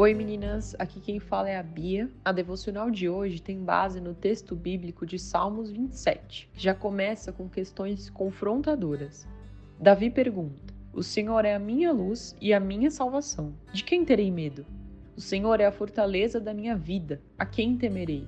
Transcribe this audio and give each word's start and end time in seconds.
Oi 0.00 0.14
meninas, 0.14 0.74
aqui 0.78 0.98
quem 0.98 1.20
fala 1.20 1.50
é 1.50 1.58
a 1.58 1.62
Bia. 1.62 2.10
A 2.24 2.32
devocional 2.32 2.90
de 2.90 3.06
hoje 3.06 3.42
tem 3.42 3.62
base 3.62 4.00
no 4.00 4.14
texto 4.14 4.56
bíblico 4.56 5.04
de 5.04 5.18
Salmos 5.18 5.70
27, 5.70 6.48
que 6.54 6.62
já 6.62 6.74
começa 6.74 7.30
com 7.34 7.50
questões 7.50 8.08
confrontadoras. 8.08 9.28
Davi 9.78 10.08
pergunta: 10.08 10.72
O 10.90 11.02
Senhor 11.02 11.44
é 11.44 11.54
a 11.54 11.58
minha 11.58 11.92
luz 11.92 12.34
e 12.40 12.54
a 12.54 12.58
minha 12.58 12.90
salvação. 12.90 13.52
De 13.74 13.84
quem 13.84 14.02
terei 14.02 14.30
medo? 14.30 14.64
O 15.14 15.20
Senhor 15.20 15.60
é 15.60 15.66
a 15.66 15.70
fortaleza 15.70 16.40
da 16.40 16.54
minha 16.54 16.74
vida. 16.74 17.20
A 17.38 17.44
quem 17.44 17.76
temerei? 17.76 18.26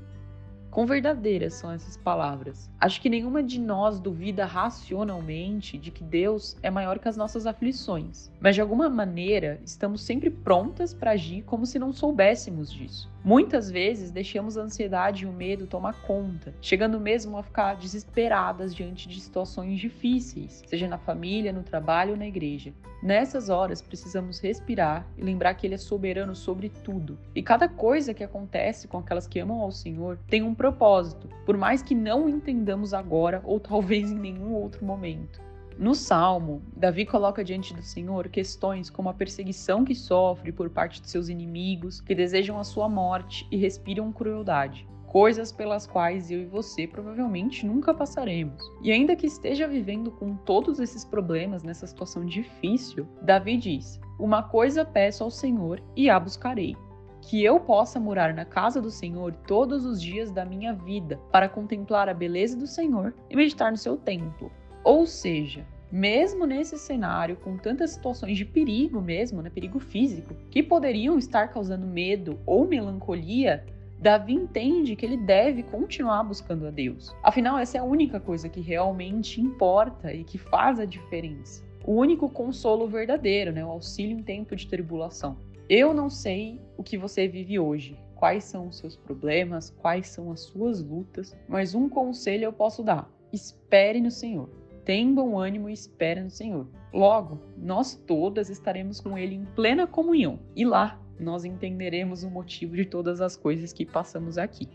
Quão 0.73 0.87
verdadeiras 0.87 1.53
são 1.53 1.71
essas 1.71 1.99
palavras? 1.99 2.71
Acho 2.81 2.99
que 2.99 3.11
nenhuma 3.11 3.43
de 3.43 3.61
nós 3.61 4.01
duvida 4.01 4.47
racionalmente 4.47 5.77
de 5.77 5.91
que 5.91 6.03
Deus 6.03 6.57
é 6.63 6.71
maior 6.71 6.99
que 6.99 7.07
as 7.07 7.15
nossas 7.15 7.45
aflições, 7.45 8.33
mas 8.41 8.55
de 8.55 8.63
alguma 8.63 8.89
maneira 8.89 9.61
estamos 9.67 10.01
sempre 10.01 10.31
prontas 10.31 10.95
para 10.95 11.11
agir 11.11 11.43
como 11.43 11.67
se 11.67 11.79
não 11.79 11.93
soubéssemos 11.93 12.73
disso. 12.73 13.12
Muitas 13.25 13.71
vezes 13.71 14.11
deixamos 14.11 14.59
a 14.59 14.63
ansiedade 14.63 15.23
e 15.23 15.29
o 15.29 15.33
medo 15.33 15.69
tomar 15.69 16.03
conta, 16.03 16.53
chegando 16.61 16.99
mesmo 16.99 17.37
a 17.37 17.43
ficar 17.45 17.77
desesperadas 17.77 18.75
diante 18.75 19.09
de 19.09 19.21
situações 19.21 19.79
difíceis, 19.79 20.65
seja 20.67 20.89
na 20.89 20.99
família, 20.99 21.53
no 21.53 21.63
trabalho 21.63 22.13
ou 22.13 22.17
na 22.17 22.27
igreja. 22.27 22.73
Nessas 23.01 23.49
horas 23.49 23.81
precisamos 23.81 24.41
respirar 24.41 25.07
e 25.17 25.23
lembrar 25.23 25.55
que 25.55 25.67
Ele 25.67 25.75
é 25.75 25.79
soberano 25.79 26.35
sobre 26.35 26.69
tudo. 26.69 27.17
E 27.33 27.43
cada 27.43 27.69
coisa 27.69 28.13
que 28.13 28.25
acontece 28.25 28.89
com 28.89 28.99
aquelas 28.99 29.29
que 29.29 29.39
amam 29.39 29.61
ao 29.61 29.71
Senhor 29.71 30.19
tem 30.27 30.43
um 30.43 30.55
propósito, 30.55 31.29
por 31.47 31.57
mais 31.57 31.81
que 31.81 31.95
não 31.95 32.29
entendamos 32.29 32.93
agora 32.93 33.41
ou 33.45 33.61
talvez 33.61 34.11
em 34.11 34.19
nenhum 34.19 34.53
outro 34.53 34.85
momento. 34.85 35.41
No 35.79 35.95
Salmo, 35.95 36.63
Davi 36.77 37.07
coloca 37.07 37.43
diante 37.43 37.75
do 37.75 37.83
Senhor 37.83 38.29
questões 38.29 38.91
como 38.91 39.09
a 39.09 39.15
perseguição 39.15 39.85
que 39.85 39.95
sofre 39.95 40.53
por 40.53 40.69
parte 40.69 41.01
de 41.01 41.09
seus 41.09 41.29
inimigos, 41.29 42.01
que 42.01 42.15
desejam 42.15 42.59
a 42.59 42.65
sua 42.65 42.89
morte 42.89 43.47
e 43.51 43.57
respiram 43.57 44.13
crueldade. 44.13 44.87
Coisas 45.07 45.53
pelas 45.53 45.87
quais 45.87 46.31
eu 46.31 46.41
e 46.41 46.47
você 46.47 46.87
provavelmente 46.87 47.67
nunca 47.67 47.93
passaremos. 47.93 48.63
E 48.83 48.91
ainda 48.91 49.17
que 49.17 49.27
esteja 49.27 49.67
vivendo 49.67 50.11
com 50.11 50.37
todos 50.37 50.79
esses 50.79 51.05
problemas 51.05 51.63
nessa 51.63 51.87
situação 51.87 52.25
difícil, 52.25 53.07
Davi 53.21 53.57
diz: 53.57 54.01
Uma 54.19 54.43
coisa 54.43 54.85
peço 54.85 55.25
ao 55.25 55.31
Senhor 55.31 55.83
e 55.97 56.09
a 56.09 56.19
buscarei 56.19 56.77
que 57.23 57.45
eu 57.45 57.61
possa 57.61 58.01
morar 58.01 58.35
na 58.35 58.45
casa 58.45 58.81
do 58.81 58.91
Senhor 58.91 59.33
todos 59.47 59.87
os 59.87 60.03
dias 60.03 60.33
da 60.33 60.45
minha 60.45 60.75
vida, 60.75 61.21
para 61.31 61.49
contemplar 61.49 62.09
a 62.09 62.15
beleza 62.15 62.57
do 62.57 62.67
Senhor 62.67 63.15
e 63.31 63.37
meditar 63.37 63.71
no 63.71 63.79
seu 63.79 63.97
templo. 63.97 64.51
Ou 64.85 65.07
seja, 65.07 65.65
mesmo 65.91 66.47
nesse 66.47 66.79
cenário, 66.79 67.37
com 67.37 67.57
tantas 67.57 67.91
situações 67.91 68.37
de 68.37 68.45
perigo 68.45 69.01
mesmo, 69.01 69.43
né, 69.43 69.51
perigo 69.51 69.79
físico, 69.79 70.35
que 70.51 70.63
poderiam 70.63 71.19
estar 71.19 71.49
causando 71.49 71.87
medo 71.87 72.41
ou 72.47 72.67
melancolia, 72.67 73.65
Davi 74.01 74.33
entende 74.33 74.97
que 74.97 75.07
ele 75.07 75.17
deve 75.17 75.63
continuar 75.63 76.25
buscando 76.25 76.67
a 76.67 76.71
Deus. 76.71 77.15
Afinal, 77.23 77.59
essa 77.59 77.77
é 77.77 77.81
a 77.81 77.85
única 77.85 78.19
coisa 78.19 78.49
que 78.49 78.61
realmente 78.61 79.41
importa 79.41 80.13
e 80.13 80.25
que 80.25 80.39
faz 80.39 80.81
a 80.81 80.85
diferença. 80.85 81.63
O 81.87 81.93
único 81.93 82.29
consolo 82.29 82.89
verdadeiro, 82.89 83.53
né, 83.53 83.65
o 83.65 83.71
auxílio 83.71 84.19
em 84.19 84.23
tempo 84.23 84.57
de 84.57 84.67
tribulação. 84.67 85.37
Eu 85.69 85.95
não 85.95 86.11
sei 86.11 86.61
o 86.77 86.83
que 86.83 86.99
você 86.99 87.29
vive 87.29 87.59
hoje, 87.59 87.97
quais 88.17 88.45
são 88.45 88.69
os 88.69 88.79
seus 88.79 88.97
problemas, 88.97 89.71
quais 89.71 90.09
são 90.09 90.33
as 90.33 90.41
suas 90.41 90.83
lutas, 90.83 91.37
mas 91.49 91.75
um 91.75 91.89
conselho 91.89 92.45
eu 92.45 92.53
posso 92.53 92.83
dar: 92.83 93.09
espere 93.33 94.01
no 94.01 94.11
Senhor. 94.11 94.62
Tem 94.85 95.15
bom 95.15 95.39
ânimo 95.39 95.69
e 95.69 95.73
espera 95.73 96.23
no 96.23 96.31
Senhor. 96.31 96.67
Logo, 96.93 97.41
nós 97.57 97.95
todas 97.95 98.51
estaremos 98.51 99.01
com 99.01 99.17
Ele 99.17 99.35
em 99.35 99.45
plena 99.45 99.87
comunhão, 99.87 100.41
e 100.57 100.65
lá 100.65 101.01
nós 101.19 101.45
entenderemos 101.45 102.25
o 102.25 102.31
motivo 102.31 102.75
de 102.75 102.85
todas 102.85 103.21
as 103.21 103.37
coisas 103.37 103.73
que 103.73 103.87
passamos 103.87 104.37
aqui. 104.39 104.69